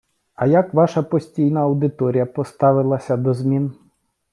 А 0.35 0.47
як 0.47 0.73
ваша 0.73 1.03
постійна 1.03 1.61
аудиторія 1.61 2.25
поставилася 2.25 3.17
до 3.17 3.33
змін? 3.33 3.73